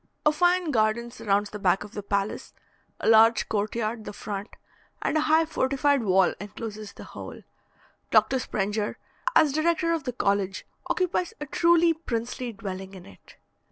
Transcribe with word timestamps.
A 0.25 0.31
fine 0.31 0.71
garden 0.71 1.11
surrounds 1.11 1.51
the 1.51 1.59
back 1.59 1.83
of 1.83 1.91
the 1.91 2.01
palace, 2.01 2.55
a 3.01 3.07
large 3.07 3.47
court 3.47 3.75
yard 3.75 4.03
the 4.03 4.13
front, 4.13 4.49
and 4.99 5.15
a 5.15 5.19
high 5.21 5.45
fortified 5.45 6.01
wall 6.01 6.33
encloses 6.41 6.93
the 6.93 7.03
whole. 7.03 7.41
Dr. 8.09 8.39
Sprenger, 8.39 8.95
as 9.35 9.53
director 9.53 9.91
of 9.93 10.05
the 10.05 10.13
college, 10.13 10.65
occupies 10.89 11.35
a 11.39 11.45
truly 11.45 11.93
princely 11.93 12.51
dwelling 12.51 12.95
in 12.95 13.05
it. 13.05 13.35